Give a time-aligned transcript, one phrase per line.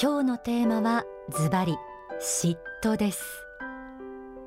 [0.00, 1.76] 今日のテーマはズバリ
[2.20, 3.22] 嫉妬です。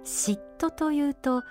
[0.03, 1.41] 嫉妬というと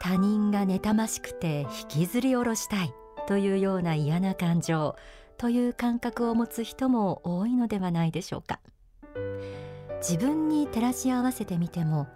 [0.00, 2.94] 他人が妬ましくて引きずり下ろしたい
[3.26, 4.94] というような嫌な感情
[5.36, 8.60] という感覚を持つ人も多いのではないでしょうか。
[10.00, 12.06] 自分に照らし合わせてみても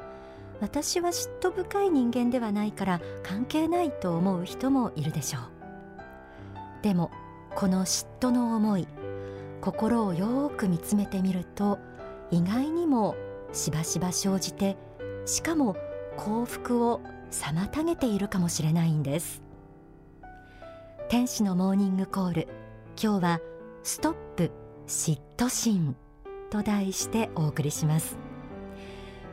[0.60, 5.42] 私は嫉妬深い人間ではないから関係ないと思う人もいるでしょう。
[6.82, 7.10] でも
[7.56, 8.86] この嫉妬の思い
[9.64, 11.78] 心をよく見つめてみると
[12.30, 13.16] 意外にも
[13.54, 14.76] しばしば生じて
[15.24, 15.74] しかも
[16.18, 17.00] 幸福を
[17.30, 19.42] 妨げているかもしれないんです。
[21.08, 22.48] 天使のモーニングコール。
[23.02, 23.40] 今日は
[23.82, 24.50] ストップ
[24.86, 25.96] 嫉妬心
[26.50, 28.18] と題してお送りします。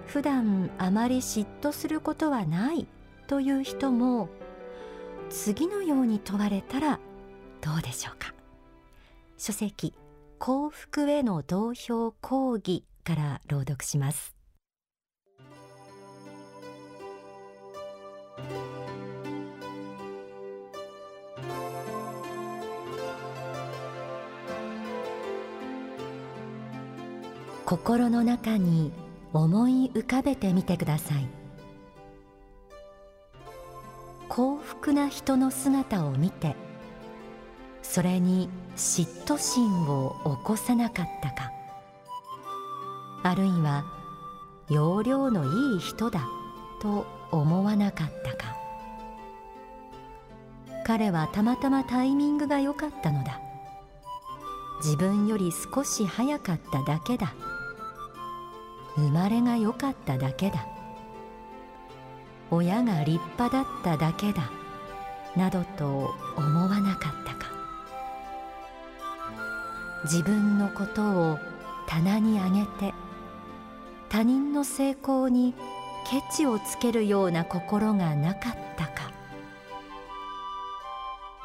[0.05, 2.87] 普段あまり嫉妬することはない
[3.27, 4.29] という人も
[5.29, 7.01] 次のように問われたら
[7.59, 8.33] どうでしょうか。
[9.37, 9.93] 書籍
[10.43, 14.35] 幸福への同票講義から朗読します。
[27.63, 28.91] 心の中に
[29.33, 31.27] 思い浮かべてみてください。
[34.27, 36.55] 幸福な人の姿を見て
[37.93, 38.47] それに
[38.77, 41.51] 嫉妬心を起こさなかったか。
[43.21, 43.83] あるいは
[44.69, 46.25] 容量のいい人だ
[46.81, 48.55] と思わなかったか。
[50.85, 53.41] 彼はたまたまタイミングが良かったのだ。
[54.81, 57.33] 自分より少し早かっただけだ。
[58.95, 60.65] 生まれが良かっただけだ。
[62.51, 64.49] 親が立派だっただけだ。
[65.35, 67.20] などと思わなかった。
[70.03, 71.39] 自分のことを
[71.87, 72.93] 棚に上げて
[74.09, 75.53] 他人の成功に
[76.09, 79.11] ケチをつけるような心がなかったか。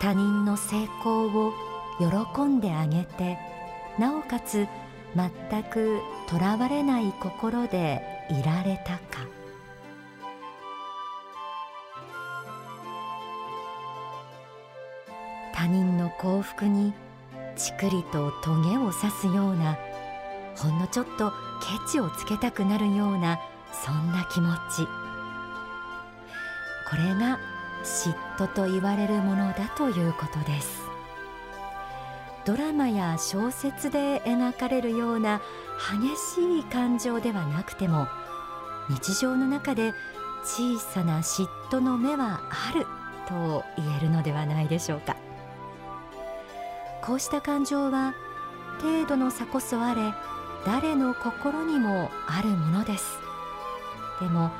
[0.00, 1.52] 他人の成功を
[1.98, 3.38] 喜んであげて
[3.98, 4.66] なおかつ
[5.14, 9.26] 全くとらわれない心でいられたか。
[15.54, 16.92] 他人の幸福に
[17.56, 19.76] ちくりとトゲを刺すような
[20.56, 21.30] ほんのちょっと
[21.60, 23.38] ケチをつけたくなるような
[23.72, 24.86] そんな気持ち。
[26.88, 27.38] これが
[27.82, 30.82] 嫉妬と言われるものだということです。
[32.44, 35.40] ドラマや小説で描かれるような
[36.00, 38.06] 激しい感情ではなくても
[38.88, 39.92] 日常の中で
[40.44, 42.86] 小さな嫉妬の目はある
[43.28, 45.25] と言えるのではないでしょうか。
[47.06, 48.14] こうした感情は
[48.82, 50.12] 程度の差こそあれ
[50.64, 53.18] 誰の心にもあるものです。
[54.20, 54.50] でも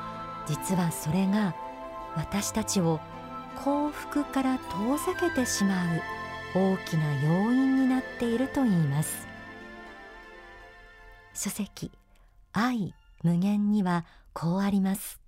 [0.45, 1.53] 実はそれが
[2.15, 3.01] 私たちを
[3.57, 6.01] 幸福から遠ざけてしまう
[6.55, 9.27] 大きな要因になっていると言います。
[11.33, 11.91] 書籍
[12.53, 12.93] 愛
[13.23, 15.19] 無限にはこうあります。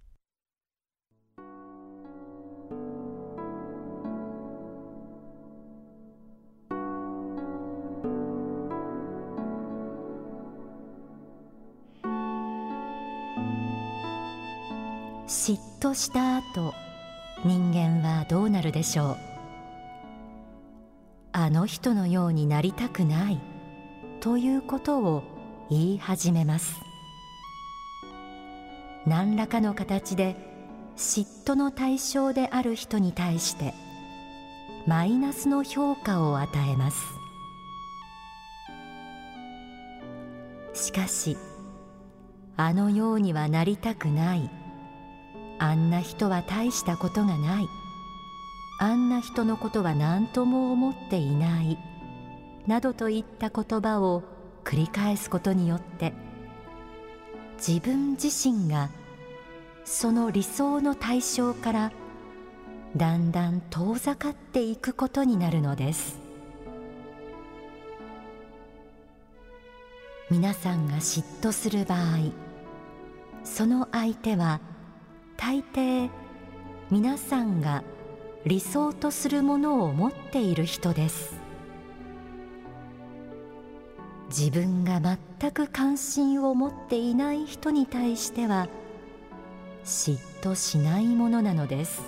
[15.30, 16.74] 嫉妬した後
[17.46, 19.18] 人間はどうなるでしょう？
[21.34, 23.40] あの人のようになりたくない
[24.22, 25.22] ということを
[25.70, 26.74] 言い始めます。
[29.06, 30.36] 何らかの形で
[30.98, 33.76] 嫉妬の対象である人に対して
[34.88, 36.98] マイナスの評価を与えます。
[40.74, 41.38] しかし
[42.58, 44.50] あのようにはなりたくない
[45.60, 47.68] あんな人は大したことがない。
[48.80, 51.78] あんな人のことは何とも思っていない。
[52.66, 54.24] などといった言葉を
[54.64, 56.14] 繰り返すことによって
[57.58, 58.90] 自分自身が
[59.86, 61.92] その理想の対象から
[62.96, 66.20] だんだん遠ざかっていくことになるのです。
[70.32, 72.00] 皆さんが嫉妬する場合
[73.44, 74.62] その相手は
[75.42, 76.10] 大抵
[76.92, 77.82] 皆さんが
[78.46, 81.34] 理想とするものを持っている人です。
[84.28, 88.68] 自分が全く関心を持っていない人に対しては
[89.86, 92.02] 嫉妬しないものなのです。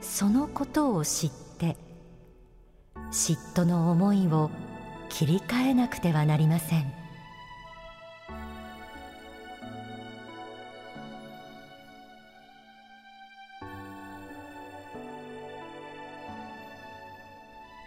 [0.00, 1.76] そのことを知って
[3.12, 4.50] 嫉妬の思いを
[5.10, 7.03] 切り替えなくてはなりません。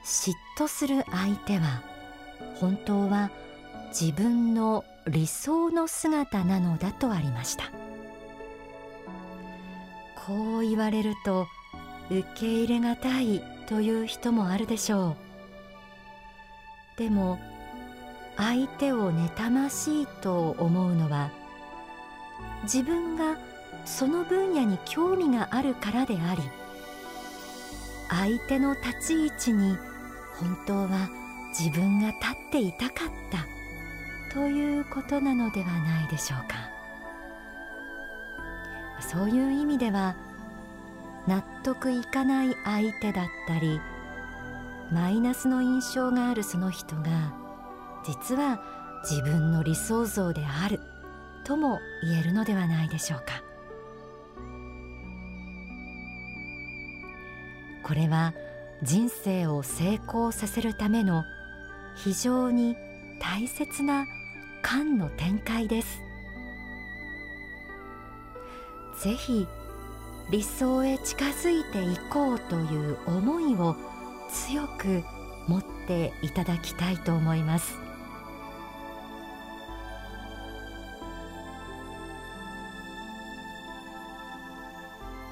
[0.07, 1.83] 嫉妬する相手は
[2.62, 3.30] 本当は
[3.89, 7.65] 自分の理想の姿なのだとありました。
[10.25, 11.48] こう言われると
[12.09, 15.18] 受け入れがたいという人もあるでしょ
[16.95, 17.00] う。
[17.00, 17.38] でも
[18.38, 21.31] 相手を妬ましいと思うのは
[22.63, 23.38] 自分が
[23.83, 26.42] その分野に興味があるからであり
[28.10, 29.77] 相手の立ち位置に
[30.39, 31.10] 本当は
[31.50, 33.57] 自分が立っていたかった。
[34.34, 36.56] ということなのではないでしょうか。
[39.00, 40.16] そういう意味では
[41.28, 43.80] 納得いかない相手だったり
[44.92, 47.34] マイナスの印象があるその人が
[48.06, 48.60] 実は
[49.04, 50.80] 自分の理想像である
[51.44, 53.25] とも言えるのではないでしょうか。
[57.84, 58.34] これは
[58.83, 61.24] 人生を成功させるための
[61.95, 62.75] 非常に
[63.19, 64.06] 大切な
[64.62, 66.01] 観の展開です。
[69.01, 69.47] ぜひ
[70.29, 73.75] 理想へ近づいていこうという思いを
[74.29, 75.03] 強く
[75.47, 77.75] 持っていただきたいと思います。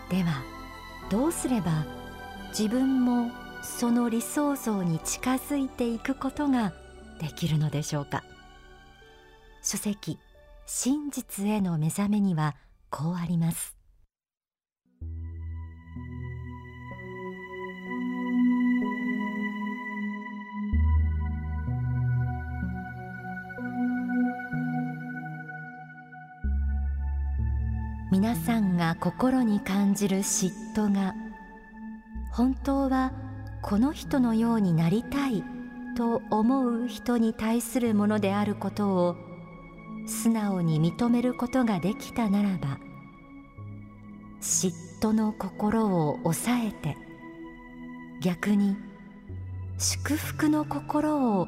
[0.10, 0.44] では
[1.10, 1.84] どうすれば
[2.58, 3.32] 自分も
[3.62, 6.72] その理想像に近づいていくことが
[7.20, 8.24] できるのでしょうか。
[9.62, 10.18] 書籍
[10.66, 12.56] 真実への目覚めには
[12.90, 13.76] こうあります。
[28.14, 31.14] 皆さんが心に感じる嫉妬が
[32.36, 33.14] 本当は
[33.62, 35.42] この人のようになりたい
[35.96, 39.16] と思う人に対するものであることを
[40.06, 42.78] 素直に認めることができたならば
[44.42, 46.98] 嫉妬の心を抑えて
[48.22, 48.76] 逆に
[49.78, 51.48] 祝福の心を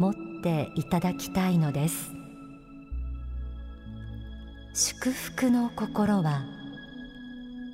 [0.00, 2.10] 持っていただきたいのです。
[4.74, 6.44] 祝福の心は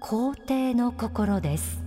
[0.02, 1.81] 肯定の心です。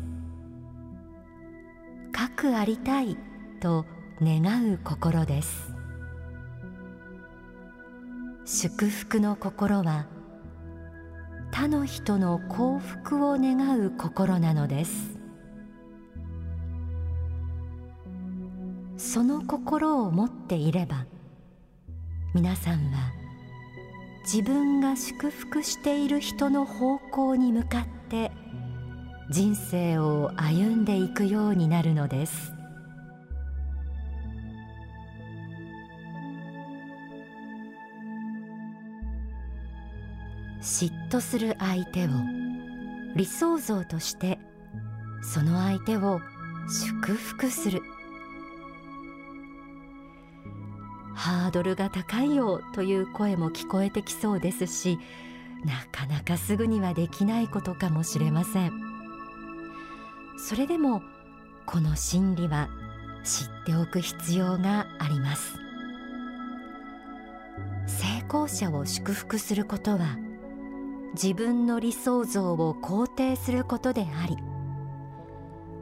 [2.35, 3.17] くありたい
[3.61, 3.85] と
[4.21, 5.73] 願う心です。
[8.45, 10.05] 祝福の心は
[11.51, 15.17] 他の人の幸福を願う心なのです。
[18.97, 21.05] その心を持っていれば
[22.33, 23.11] 皆さんは
[24.23, 28.31] 自分が祝福している人の方向に向かって
[29.29, 32.53] 人生を歩んでいくようになるのです
[40.61, 42.09] 嫉妬する相手を
[43.15, 44.39] 理想像として
[45.23, 46.19] その相手を
[46.67, 47.81] 祝福する
[51.15, 54.99] ハードルが高いよという声も聞こえてきそうですし
[55.63, 58.84] なかなかすぐにはできないことかもしれません。
[60.37, 61.01] それでも
[61.65, 62.69] この真理は
[63.23, 65.57] 知っておく必要があります。
[67.87, 70.17] 成功者を祝福することは
[71.13, 74.37] 自分の理想像を肯定することであり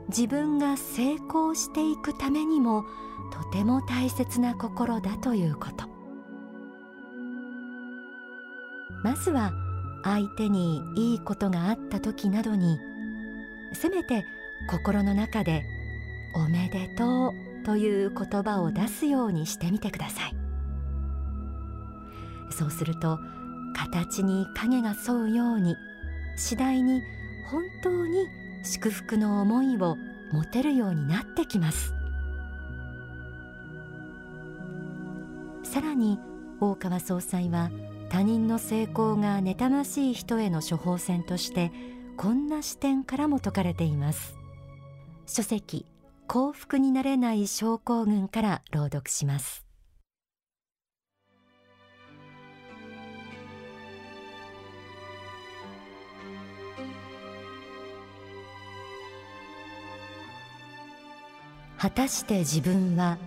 [0.10, 2.84] 自分が成功していくためにも
[3.32, 5.86] とても大切な心だということ。
[9.04, 9.52] まずは
[10.04, 12.78] 相手にいいことがあった時などに
[13.74, 14.24] せめて
[14.68, 15.66] 心の中で
[16.34, 17.34] 「おめでとう」
[17.66, 20.36] という言葉を出すようにしてみてください。
[22.52, 23.20] そうすると
[23.76, 25.76] 形に影が沿うように
[26.36, 27.02] 次第に
[27.50, 28.28] 本当に
[28.64, 29.98] 祝福の思いを
[30.32, 31.94] 持てるようになってきます。
[35.64, 36.20] さらに
[36.60, 37.72] 大川総裁は
[38.10, 41.72] 他人の成功が妬ましい人への処方箋として
[42.16, 44.36] こんな視点からも説かれています。
[45.26, 45.86] 書籍
[46.28, 49.66] 幸福になれない症候群から朗読します。
[61.78, 63.18] 果たして自分は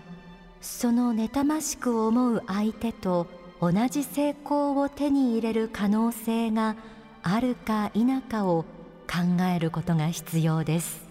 [0.62, 3.26] その妬ましく思う相手と
[3.60, 6.74] 同じ成功を手に入れる可能性が
[7.22, 8.64] あるか否かを
[9.06, 11.05] 考えることが必要です。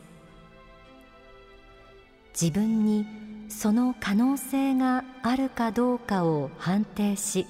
[2.39, 3.05] 自分に
[3.49, 7.47] その可能性があるかどうかを判定し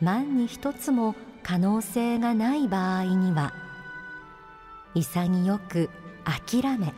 [0.00, 3.54] 万に一つも可能性がない場合には
[4.94, 5.88] 潔く
[6.24, 6.92] 諦め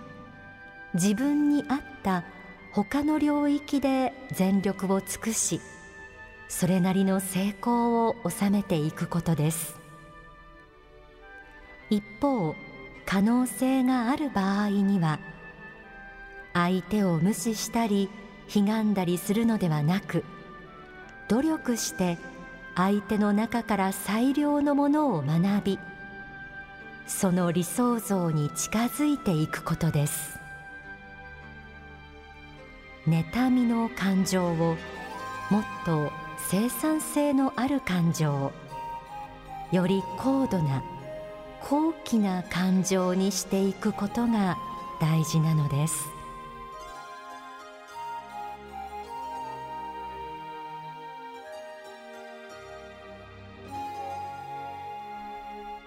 [0.95, 2.25] 自分に合った
[2.73, 5.61] 他の領域で全力を尽くし
[6.49, 9.83] それなりの成功を収めていくことです。
[11.89, 12.55] 一方
[13.07, 15.19] 可能性がある場合には
[16.55, 18.11] 相手を無視したり
[18.47, 20.25] ひがんだりするのではなく
[21.29, 22.19] 努力して
[22.75, 25.79] 相手の中から最良のものを学び
[27.07, 30.39] その理想像に近づいていくことです。
[33.07, 34.77] 妬みの感情を
[35.51, 36.13] もっと
[36.49, 38.53] 生産性のある感情
[39.73, 40.83] より高度な
[41.61, 44.57] 高貴な感情にしていくことが
[45.01, 46.22] 大事なのです。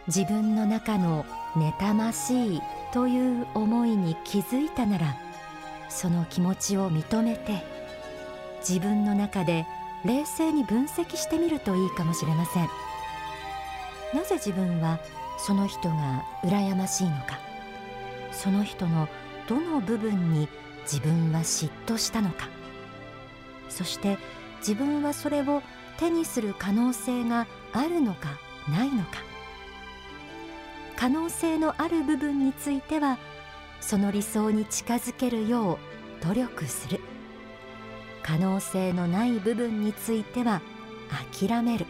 [0.08, 2.62] 自分の中の妬ましい
[2.94, 5.16] という思いに気づいたなら
[5.90, 7.64] その気持ちを認めて
[8.60, 9.66] 自分の中で
[10.04, 12.70] 冷静に分析してみるといいかもしれません。
[14.14, 15.00] なぜ自分は
[15.38, 17.40] その人が羨ましいのか？
[18.32, 19.08] その人の
[19.48, 20.48] どの部分に
[20.84, 22.48] 自分は嫉妬したのか？
[23.70, 24.20] そして
[24.60, 25.64] 自分はそれを
[25.98, 28.38] 手にする可能性があるのか
[28.70, 29.24] ないのか？
[30.98, 33.18] 可能性のある部分については
[33.80, 37.00] その理想に近づけるよう努力する。
[38.24, 40.62] 可能性のない部分については
[41.40, 41.86] 諦める。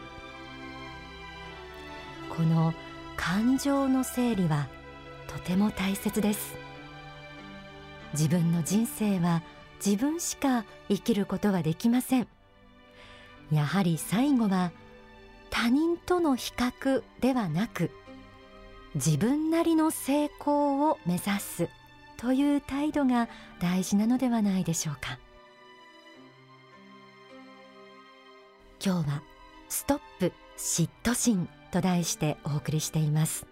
[2.36, 2.74] この
[3.16, 4.68] 感情の整理は
[5.28, 6.56] とても大切です。
[8.14, 9.42] 自分の人生は
[9.86, 12.28] 自分しか生きることはできません。
[13.52, 14.72] やはり最後は
[15.50, 17.92] 他人との比較ではなく
[18.96, 21.70] 自分なりの成功を目指す
[22.18, 23.28] という態度が
[23.60, 25.20] 大事なのではないでしょうか。
[28.84, 29.22] 今日は
[29.68, 33.46] ストップ嫉妬心と題してお送りしています。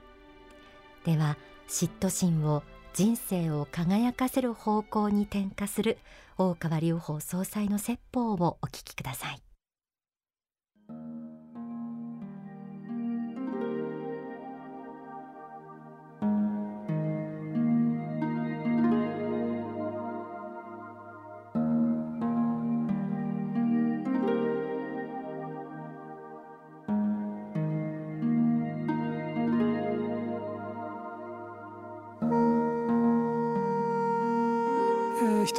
[1.06, 5.98] では嫉妬心を人生を輝かせる方向に転化する
[6.38, 9.42] 大川隆法総裁の説法をお聞きください。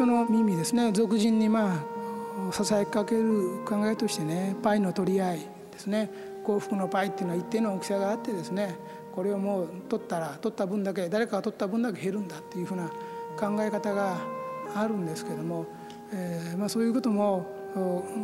[0.04, 0.92] 人の耳ですね。
[0.92, 1.82] 俗人にま
[2.48, 5.38] あささやかける考えとしてねパイの取り合い
[5.72, 6.10] ですね。
[6.44, 8.76] 幸福のパイっていうのは一定の大きさがあってですね
[9.12, 12.88] これをもう取ったら取った分だけ誰かが取った分だけ減るんだっていうふうな
[13.38, 14.18] 考え方が
[14.74, 15.64] あるんですけども、
[16.12, 17.46] えーまあ、そういうことも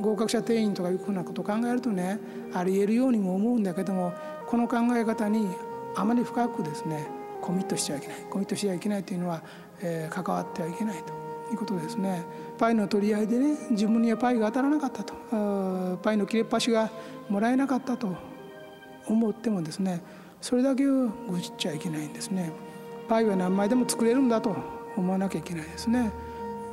[0.02, 2.18] 合格者定員とかいうふうなことを考えるとね
[2.52, 4.12] ありえるようにも思うんだけども
[4.46, 5.48] この考え方に
[5.96, 7.06] あまり深くですね
[7.40, 8.16] コミットしちゃいけない。
[8.28, 9.42] コミットしちゃいけないというのは、
[9.80, 11.19] えー、関わってはいけないと。
[11.50, 12.24] いうことですね。
[12.58, 15.14] パイの取り合いでね自分にはパイが当たらなかったと。
[16.02, 16.90] パイの切れっ端が
[17.28, 18.14] もらえなかったと
[19.06, 20.02] 思ってもですね
[20.40, 22.52] それだけを愚痴っちゃいけないんですね。
[23.08, 24.54] パイは何枚でも作れるんだと
[24.96, 26.12] 思わなきゃいけないですね。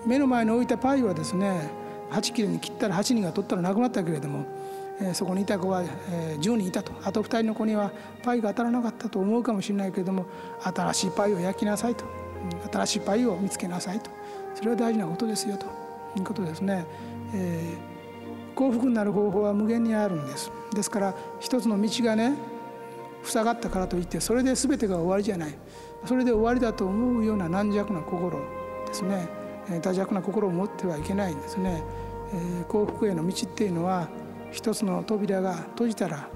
[0.06, 1.70] 目の前に置いたパイはですね
[2.12, 4.46] 8切れに切ったら8人が取ったらなくなったけれども、
[5.14, 6.94] そこにいた子は、10人いたと。
[7.04, 7.92] あと2人の子には
[8.24, 10.26] パイが当たらなかったと思うかもしれないけれども
[10.64, 12.06] 新しいパイを焼きなさいと。
[12.72, 14.10] 新しいパイを見つけなさいと。
[14.58, 15.68] それは大事なことですよと
[16.18, 16.84] いうことですね、
[17.32, 20.52] えー、幸福になる方法は無限にあるんです。
[20.74, 22.34] ですから一つの道がね
[23.24, 25.56] 塞がったからといってそれで全てが終わりじゃない。
[26.06, 28.40] それで終わりだと思うような軟弱な心
[28.88, 29.30] ですね。
[29.84, 31.84] 多弱な心を持ってはいけないんですね、
[32.34, 34.08] えー、幸福への道っていうのは
[34.52, 36.30] 一つの扉が閉じたら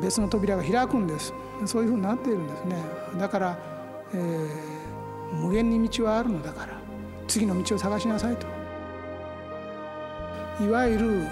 [0.00, 1.34] 別の扉が開くんです。
[1.66, 2.76] そういうふうになっているんですね。
[3.18, 3.58] だから、
[4.14, 6.75] えー、無限に道はあるのだから。
[7.26, 8.46] 次の道を探しなさいと。
[10.64, 11.26] いわゆる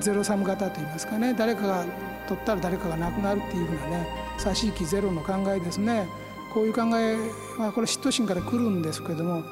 [0.00, 1.34] ゼロサム型といいますかね。
[1.34, 1.84] 誰かが
[2.28, 4.08] 取ったら誰かがなくなるっていうふうなね。
[4.38, 6.08] 差し引きゼロの考えですね。
[6.52, 7.16] こういう考え
[7.58, 9.42] はこれ嫉妬心から来るんですけども。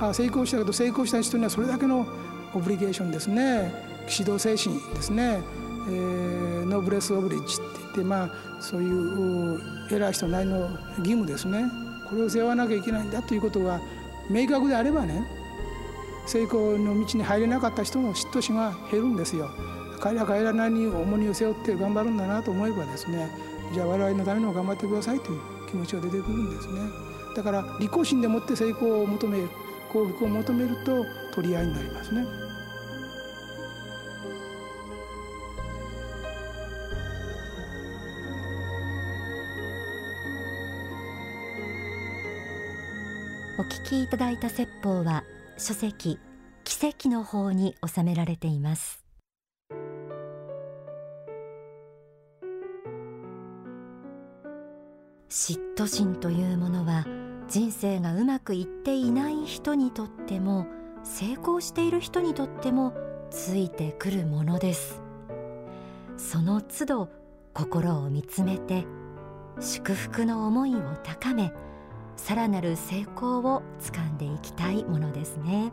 [0.00, 2.06] あ成功したけど成功した人にはそれだけの
[2.54, 3.72] オブリゲーションですね。
[4.08, 5.40] 指導精神ですね、
[5.88, 9.60] えー、ノーブレス・オブリッジって言ってまあそういう
[9.90, 11.70] 偉い人なりの義務ですね。
[12.08, 13.80] これを背負わなきゃいけないんだということが
[14.30, 15.24] 明確であればね
[16.26, 19.50] 成功の道に入れなかった人の嫉妬心が減るんですよ。
[20.00, 23.30] 彼ら彼らなりに重荷を背負って頑張るんだなと思えばですね
[23.72, 26.80] じゃあ我々のためにも頑張ってくださいという気持ちが出てくるんですね。
[27.36, 29.48] だから利己心でもって成功を求める
[29.92, 32.26] 幸福を求めると取り合いになりますね。
[43.72, 45.24] 聞きいただいた説法は
[45.56, 46.18] 書籍
[46.62, 49.02] 奇跡の方に収められています。
[55.30, 57.06] 嫉妬心というものは
[57.48, 60.66] 人生がうまくいっていない人にとっても
[61.02, 62.92] 成功している人にとっても
[63.30, 65.00] ついてくるものです。
[66.18, 67.08] その都度
[67.54, 68.84] 心を見つめて
[69.60, 71.54] 祝福の思いを高め
[72.16, 75.72] さらなる成功をつかんでいきたいものですね。